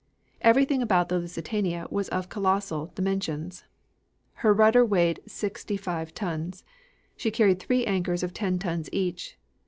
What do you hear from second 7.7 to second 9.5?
anchors of ten tons each.